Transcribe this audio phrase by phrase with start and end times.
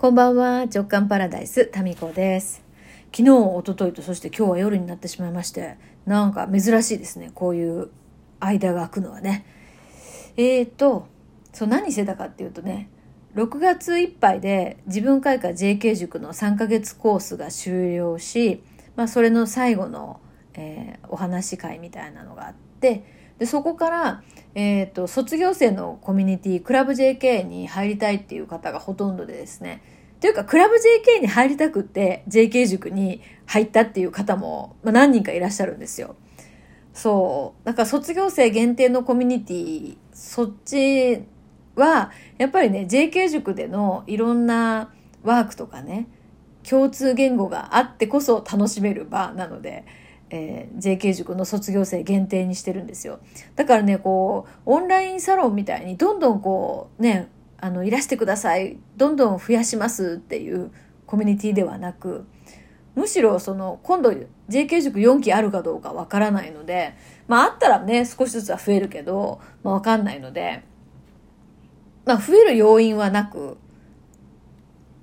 [0.00, 2.62] こんばんは、直感パラダイス、タミコです。
[3.14, 5.76] 昨日、一昨日と、そして今日は夜になってしまいまして、
[6.06, 7.90] なんか珍しいですね、こういう
[8.40, 9.44] 間が空くのはね。
[10.38, 11.06] えーと、
[11.52, 12.88] そう、何してたかっていうとね、
[13.34, 18.62] 6月いっぱいで自分開花 JK 塾の3ヶ月コースが終了し、
[18.96, 20.18] まあ、それの最後の、
[20.54, 23.04] えーお話し会みたいなのがあって、
[23.38, 24.22] でそこから、
[24.54, 29.82] えー、と卒業生のコミュニティクラブ JK に入りたいっていう方がほとんどでですね
[30.20, 36.16] というかクラブ JK に入りたくって JK 塾に入ったっていう方も、まあ、何人かいらっしゃるんですよ。
[36.92, 41.22] そうだから卒業生限定のコミュニティそっち
[41.76, 44.92] はやっぱりね JK 塾でのいろんな
[45.22, 46.08] ワークとかね
[46.68, 49.86] 共通言語があってこそ楽しめる場なので、
[50.30, 53.20] えー JK 塾の卒業生限定にしてるんですよ。
[53.56, 58.78] だからねこうオンラインサロンみたいにどんどんこうねあのいらしてください。
[58.96, 60.70] どんどん増やしますっていう
[61.06, 62.24] コミュニティではなく
[62.94, 64.12] むしろその今度
[64.48, 66.94] JK 塾4期あるかどうかわからないので
[67.28, 70.62] まああったらね少しずつは増えるけど、まあ、わかんないので
[72.04, 73.58] まあ増える要因はなく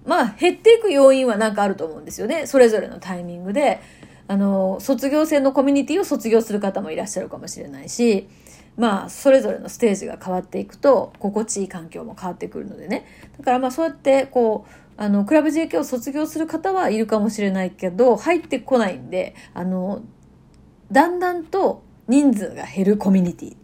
[0.05, 2.47] まあ減っていく要因はなんかあると思うんですよね。
[2.47, 3.81] それぞれのタイミングで。
[4.27, 8.27] あの卒業生のコミュニティを卒業する方もいらっしゃるかもしれないし
[8.75, 13.05] まあそれぞれのステージが変わっていくと心地いい環境も変わってくるのでね。
[13.37, 20.01] だからまあそうやってこうあのクラブ JK を卒業する方はいるかもしれないけど入ってこないんであの
[20.91, 23.55] だんだんと人数が減るコミュニティ。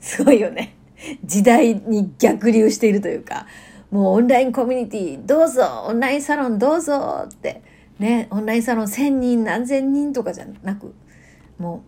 [0.00, 0.74] すごいよね。
[1.24, 3.46] 時代に逆流しているというか
[3.90, 7.62] もうオンラインコミュニティどうぞオンラインサロンどうぞって
[8.02, 10.94] ねオンラインサロン1,000人何千人とかじゃなく
[11.58, 11.84] も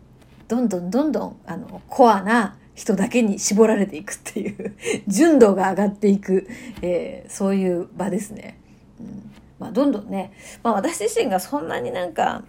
[0.46, 4.76] うどんどんどんどんあのコアな人だけに絞られていくっていう
[5.08, 6.48] 純度が上がっていく、
[6.82, 8.58] えーそういう場ですね。
[9.00, 12.42] うんまあ、どんどんね、まあ、私自身がそんなになんか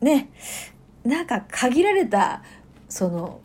[0.00, 0.30] ね
[1.04, 2.42] なんか限られた
[2.88, 3.40] その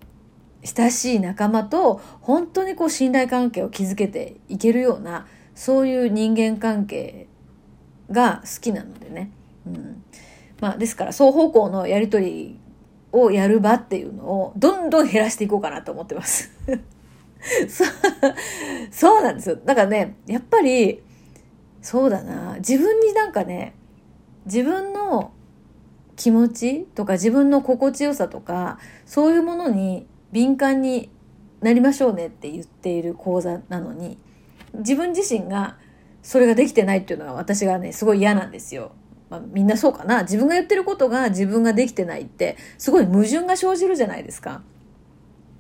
[0.64, 7.28] 親しい仲間と本当にこう信頼関係を築けていけるようなそういう人間関係
[8.12, 9.32] が好きなのでね、
[9.66, 10.04] うん。
[10.60, 12.60] まあ、ですから双方向のやり取り
[13.12, 16.52] をやる場っていうのをどんどん減らしていこうかなと思ってます。
[17.68, 17.88] そう
[18.92, 19.56] そうなんですよ。
[19.66, 21.02] だからねやっぱり
[21.82, 22.56] そうだな。
[22.58, 23.74] 自分になんかね
[24.46, 25.32] 自分の
[26.16, 31.10] 気持ちとか自分の心地よさとかそういうものに敏感に
[31.62, 34.18] なりましょうねって言っている講座なのに
[34.76, 35.78] 自分自身が
[36.22, 38.92] それができてないっていうのが私がねすごい嫌なんですよ。
[39.30, 44.62] まあ、みんなそうかな自分が言ってることが自分ができてないってすごい矛盾が生じるじゃないですか。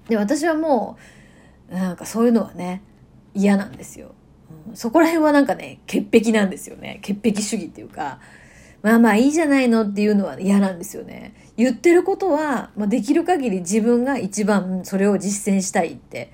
[0.09, 0.97] で私はも
[1.69, 2.81] うなんかそういうのはね
[3.33, 4.13] 嫌なんですよ。
[4.67, 8.19] うんそこら辺はなんかね潔癖なんですよね潔癖主義っていうか
[8.83, 11.33] まあまあいいじゃないのっていうのは嫌なんですよね。
[11.55, 16.33] 言ってることは、まあ、できる限り自分が一番それを実践したいって。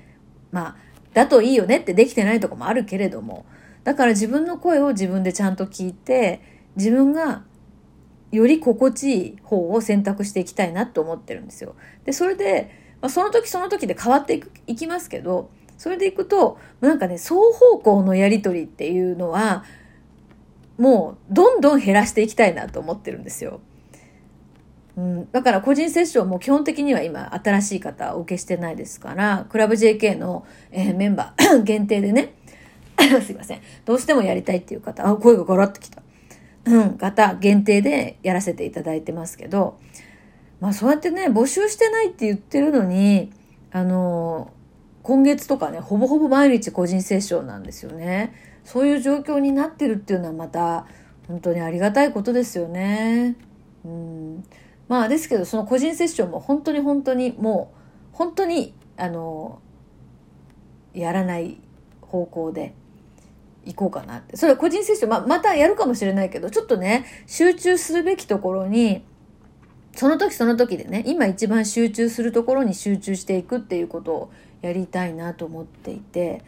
[0.50, 0.76] まあ、
[1.14, 3.46] だといいよねってできてないとこもあるけれども。
[3.88, 6.42] だから自分の声を自分でちゃんと聞いて、
[6.76, 7.46] 自分が
[8.34, 11.74] より心地いい方を選択していきたいなと思ってるんですよ。
[12.04, 19.64] で、それで、まあ、その時その時で変わっていくいきますけど、それでいくと、なんかね、双方向のやりとりっていうのは、
[20.78, 23.62] もうどんどん減らしていきたいなと思ってるんですよ。
[24.98, 32.34] うん、だから個人セッションも基本的には今新しい方お受けしてないですから、クラブ JK の、えーメンバー 限定でね、
[33.22, 33.62] すいません。
[33.86, 36.02] どうしてもやりたいっていう方、あ、声がガラッときた。
[36.66, 39.80] うん、方限定でやらせていただいてますけど、
[40.60, 43.32] まあそうやってね、募集してないって言ってるのに、
[43.72, 44.52] あの、
[45.04, 48.34] 今月とかね、ほぼほぼ毎日個人セッションなんですよね。
[48.66, 50.86] そういう状況になってるっていうのはまた、
[51.28, 53.38] 本当にありがたいことですよね。
[53.86, 54.44] うん。
[54.90, 57.78] まあですけど、その個人セッションも本当に本当にもう、
[58.12, 59.62] 本当に、あの、
[60.94, 61.62] やらない
[62.02, 62.74] 方向で
[63.68, 64.38] 行こうかなって。
[64.38, 69.04] それは個人セッション、ま、またやるかもしれないけど、ちょっとね、集中するべきところに、
[69.94, 74.32] その時その時でね、今一番集中するところに集中していくっていうことを
[74.62, 76.44] やりたいなと思っていて、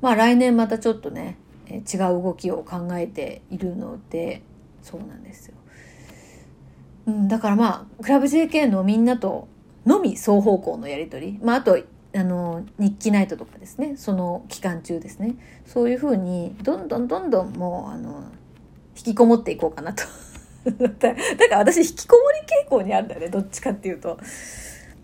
[0.00, 1.36] まあ来年またちょっとね、
[1.68, 4.42] え違う動きを考えているので、
[4.82, 5.54] そうなんですよ。
[7.06, 9.48] うん、だからまあ、クラブ JK のみんなと
[9.84, 11.78] のみ双方向のやりとり、まああと、
[12.14, 18.24] あの、日記ナイトとかですね、その期間中ですね、そういうふうに、どんどんどんどんもう、あの、
[18.96, 20.04] 引きこもっていこうかなと。
[20.64, 21.14] だか
[21.50, 23.28] ら私引きこもり傾向にあるんだよね。
[23.28, 24.18] どっちかっていうと。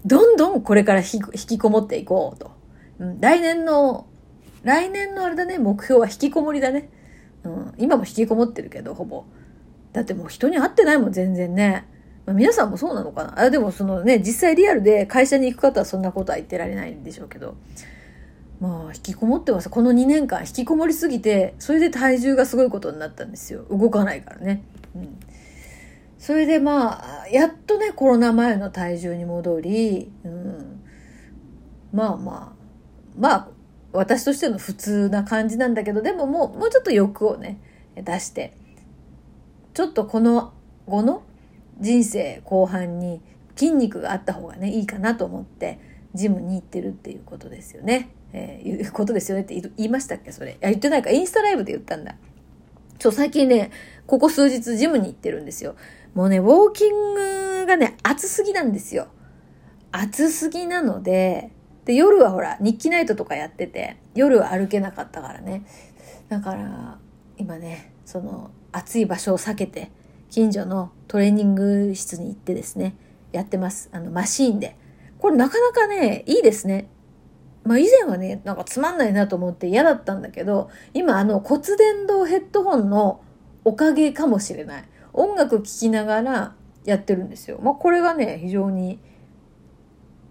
[0.07, 2.53] どんどんこれから引きこもっていこうと、
[2.99, 4.07] うん、来年の
[4.63, 5.59] 来年のあれだね。
[5.59, 6.91] 目標は引きこもりだね。
[7.45, 9.25] うん、今も引きこもってるけど、ほぼ。
[9.93, 11.87] だってもう人に会ってないもん、全然ね。
[12.31, 13.41] まあ、皆さんもそうなのかな？
[13.41, 17.57] あ、でもそのね、実際リアルで会社に行く方はそんなことは言ってられないんでしょうけど。
[18.61, 19.71] まあ、引きこもってます。
[19.71, 23.65] この2年間引きこもりすぎて、それで体重がすごいことになったんですよ。
[23.71, 24.63] 動かないからね。
[24.95, 25.19] うん。
[26.19, 30.83] それでまあ、やっとね、コロナ前の体重に戻り、うん。
[31.93, 32.63] まあまあ、
[33.19, 33.49] まあ、
[33.93, 37.59] 私としての普通な感じなんだけど、でももう、もうちょっと欲をね、
[37.97, 38.53] 出して、
[39.73, 40.53] ちょっとこの
[40.87, 41.23] 後の
[41.81, 43.21] 人生後半に
[43.57, 45.79] 筋肉があった方がね、いいかなと思って、
[46.15, 48.11] ジムに行ってるっていうことですよね。
[48.33, 50.33] えー、いうことですよねって言いましたっけ？
[50.33, 50.57] それ。
[50.63, 51.11] あ、言ってないか。
[51.11, 52.15] インスタライブで言ったんだ。
[52.99, 53.71] ちょ、最近ね、
[54.07, 55.75] ここ数日ジムに行ってるんですよ。
[56.15, 59.09] もうね、ウォーキングがね、暑すぎなんですよ。
[59.91, 61.51] 暑すぎなので、
[61.85, 65.65] で、夜はほら、日記ナイトとかやってて、夜は歩けなかったからね。
[66.29, 66.99] だから、
[67.37, 69.91] 今ね、その、暑い場所を避けて、
[70.31, 72.95] 近所のトレーニング室に行ってですね、
[73.33, 73.91] やってます。
[73.93, 74.77] あの、マシーンで。
[75.19, 76.89] これなかなかね、いいですね。
[77.65, 83.23] まあ以前はね、なんかつまんないなと思って嫌だったんだけど、今あの骨伝導ヘッドホンの
[83.65, 84.85] おかげかもしれない。
[85.13, 86.55] 音楽聴きながら
[86.85, 87.59] やってるんですよ。
[87.63, 89.01] まあこれがね、非常に、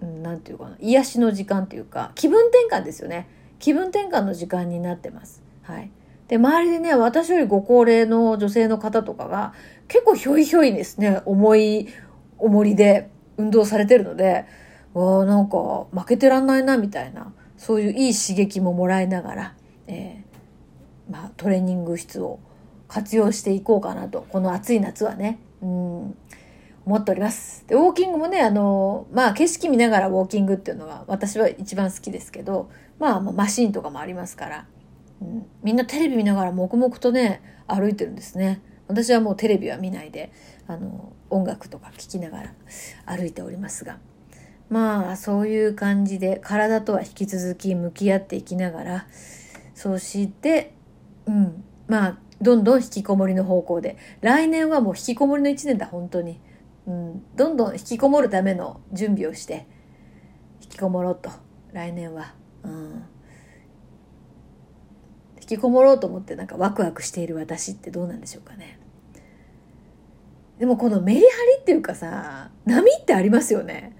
[0.01, 3.27] うん、なんていうかな、癒しの時間っていうか、気分転換ですよね。
[3.59, 5.43] 気分転換の時間になってます。
[5.61, 5.91] はい。
[6.29, 9.53] で、周りでね、私よりご高齢の女性の方とかが、
[9.89, 11.89] 結構ひょいひょいですね、重い、
[12.37, 14.45] 重りで運動されてるので、
[14.93, 19.55] わあなんか負けてらんないなみたいなそういういい刺激ももらいながら、
[19.87, 22.39] えー、まあ、トレーニング室を
[22.87, 26.17] 活用していこうかなとこの暑い夏はねうん
[26.85, 27.65] 思っております。
[27.67, 34.65] でウォーキングもねあのまあ景色見ながらウォーキングっていうのは私は一番好きですけどまあマシンとかもありますから、
[35.63, 38.61] みんなテレビ見ながら黙々とね歩いてるんですね。
[38.87, 40.31] 私はもうテレビは見ないで
[40.67, 42.53] あの音楽とか聴きながら
[43.05, 43.99] 歩いておりますが。
[44.69, 49.07] まあそういう感じで体とは引き続き向き合っていきながら
[49.73, 50.73] そして
[51.25, 51.63] うん。
[51.87, 53.97] まあどんどん引きこもりの方向で。
[54.21, 56.39] 来年はもう引きこもりの1年だ本当に、
[56.87, 59.67] うん、どんどん引きこもるための準備をして
[60.61, 61.29] 引きこもろうと
[61.73, 62.33] 来年は、
[62.63, 63.03] うん、
[65.57, 68.79] きこもろうと思ってなんかワクワクしている私ってどうなんでしょうかね
[70.59, 73.99] でもこのメリハリっていうかさ波ってありますよね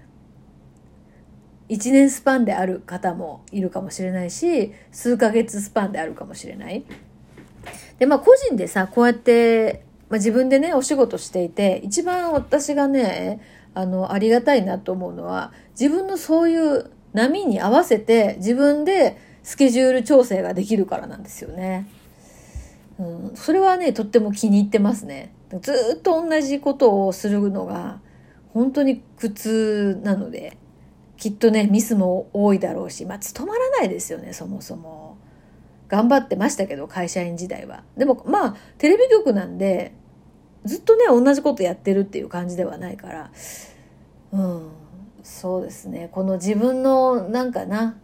[1.70, 6.84] 1年スパンである方もいるかもしれないし、数ヶ月スパンであるかもしれない。
[8.00, 13.40] で、まあ個人でさ、こうやって、まあ、自分でね、お仕事していて、一番私がね、
[13.72, 21.86] あの、ありがたいなと思うのは、自分のそういう波に合わせて自分でスケジュール調整ができるからなんですよね。
[22.98, 25.32] うん、それはね、とっても気に入ってますね。
[25.62, 28.00] ずっと同じことをするのが、
[28.52, 30.58] 本当に苦痛なので、
[31.16, 35.16] きっとね、ミスも多いだろうし、まあ、務まらないですよね、そもそも。
[35.88, 37.82] 頑張ってましたけど、会社員時代は。
[37.96, 39.92] でも、まあ、テレビ局なんで、
[40.64, 43.30] ずっとね、同じことやってるっていう感じではないから、
[44.32, 44.68] うん、
[45.22, 46.08] そうですね。
[46.12, 47.98] この自分の、なんかな、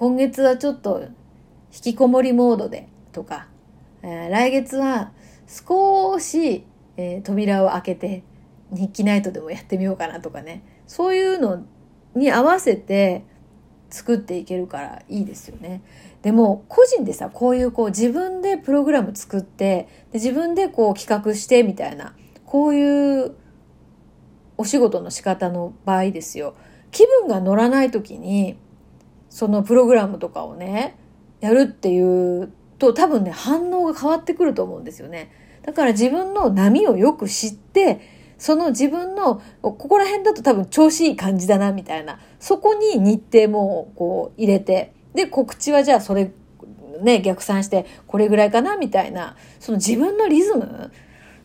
[0.00, 1.02] 今月はちょっと、
[1.74, 3.48] 引きこもりモードで、とか、
[4.02, 5.12] えー、来月は
[5.46, 6.64] 少し、
[6.96, 8.22] えー、扉を開けて、
[8.72, 10.62] 日記ナイトでもやってみようかなとかね。
[10.86, 11.66] そういうの
[12.14, 13.26] に合わせて
[13.90, 15.82] 作っていけるからいいですよね。
[16.22, 22.14] でも個人でさ、こういうこう自分でプログラム作って、で自分でこう企画してみたいな、
[22.46, 23.34] こういう
[24.56, 26.54] お仕事の仕方の場合ですよ。
[26.90, 28.56] 気分が乗らない時に、
[29.30, 30.98] そのプログラムとかをね、
[31.40, 35.32] やるっていうと多分ね、反応が変わってくると思うんですよね。
[35.62, 38.00] だから自分の波をよく知って、
[38.38, 42.18] その自分の、ここら辺だと多分調子いい感じだな、みたいな。
[42.38, 46.32] そこに日程もこう入れて、で、告知はじゃあそれ、
[47.02, 49.36] ね、逆算して、これぐらいかな、みたいな。
[49.60, 50.90] その自分のリズム、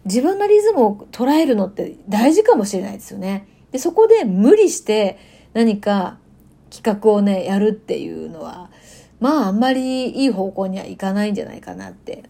[0.05, 3.47] 自分のリズムを捉えるのって大事かもしれないですよね。
[3.71, 5.17] で、そこで無理して
[5.53, 6.17] 何か
[6.75, 8.69] 企画をね、やるっていうのは、
[9.19, 12.23] まああんまりいい方向にはいかないんじゃないかなって。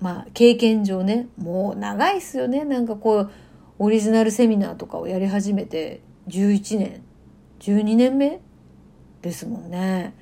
[0.00, 2.64] まあ経験上ね、もう長いっすよね。
[2.64, 3.30] なんかこう、
[3.78, 7.02] オリジナルセミナーとかをやり始めて11年
[7.60, 8.40] 12年目？
[9.24, 10.14] ですもんね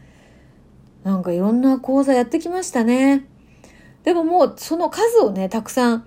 [1.02, 3.26] なんかいろんな講座やってきましたね
[4.04, 6.06] でももうその数をねたくさん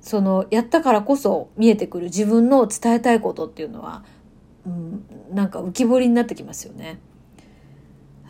[0.00, 4.02] そのやったからこそ見えてくる自分の伝えたいことっていうのは、
[4.66, 6.98] うん、なんか浮き彫りになってきますよね。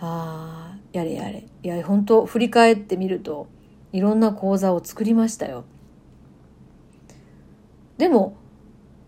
[0.01, 3.47] ああやれやれいや本当振り返ってみると
[3.93, 5.65] いろんな講座を作りましたよ。
[7.99, 8.37] でも、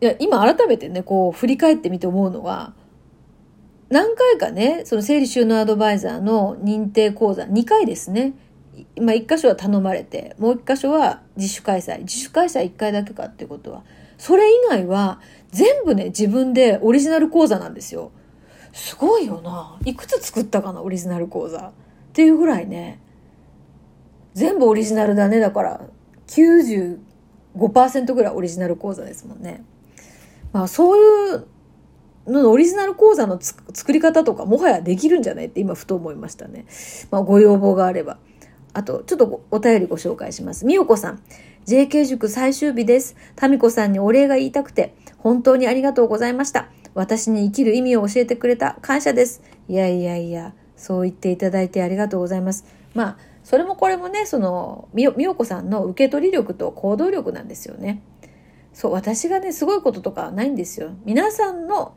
[0.01, 2.75] いや、今改めてね、こう振り返ってみて思うのは、
[3.89, 8.35] 何回かね、その整理収納アドバイザーの認定講座、2回ですね。
[9.01, 12.01] まあ、1箇所は頼まれて、もう1箇所は自主開催。
[12.01, 13.85] 自主開催1回だけかっていうことは、
[14.25, 18.11] それ以外は全部ね、自分でオリジナル講座なんですよ。
[18.73, 19.79] すごいよな。
[19.85, 21.59] いくつ作ったかな、オリジナル講座。
[21.59, 21.73] っ
[22.15, 23.03] ていうぐらいね、
[24.33, 25.41] 全部オリジナルだね。
[25.41, 25.83] だから、
[26.29, 29.63] 95%ぐらいオリジナル講座ですもんね。
[30.55, 36.65] まあ、そういうのオリジナル講座の作り方とかもはやできるんじゃないって今ふと思いましたね。
[37.11, 38.17] まあ、ご要望があれば。
[38.73, 40.65] あと、ちょっとお便りご紹介します。
[40.65, 41.23] みよこさん。
[41.67, 43.17] JK 塾最終日です。
[43.37, 46.69] タミコさんにお礼が言いたくて、本当にありがとうございました。
[46.93, 49.43] 私に生きる意味を教えてくれた感謝です。
[49.67, 52.67] いやいやいや、そう言っていただいてありがとうございます。
[52.93, 58.03] まあ、それもこれもね、その、みよ、みよこさんの受け取り力と行動力なんですよね。
[58.75, 60.91] そう、私がね、すごいこととかないんですよ。
[61.07, 61.95] 皆さんの、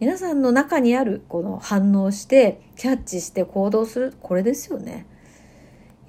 [0.00, 5.06] 皆さんの中にある、この反応して、キャッチして行動する、これですよね。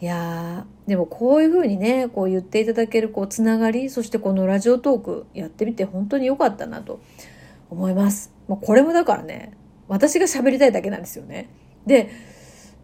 [0.04, 7.00] いや、でもこういうふうにね、こう言っていただける、こう、つながり、そしてこのラジオトークやってみて本当に良かったなと
[7.70, 8.34] 思います。
[8.50, 9.54] もうこれもだからね、
[9.88, 11.48] 私が喋りたいだけなんですよね。
[11.86, 12.10] で、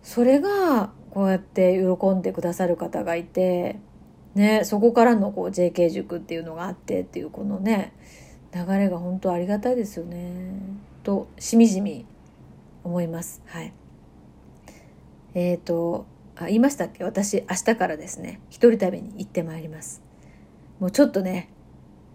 [0.01, 3.81] それが、こうやって喜んでくださる方がいて、
[4.33, 7.91] ね、そこからのこう JK 塾っていうのがあってっていうこのね、
[8.55, 10.53] 流れが本当ありがたいですよね。
[11.03, 12.05] と、しみじみ
[12.85, 13.41] 思います。
[13.47, 13.73] はい。
[15.33, 16.05] えっ、ー、と、
[16.46, 17.03] あ、言いましたっけ？
[17.03, 20.01] 私、明日からですね、一人旅に行ってまいります。
[20.79, 21.50] もうちょっとね、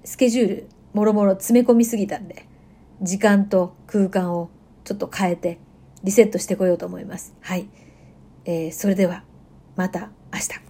[0.05, 2.47] スケジュール、もろもろ詰め込みすぎたんで、
[3.03, 4.51] 時間と空間を
[4.85, 5.59] ちょっと変えて、
[6.03, 7.35] リセットしてこようと思います。
[7.41, 7.69] はい。
[8.45, 9.25] えー、それでは、
[9.77, 10.64] また明日。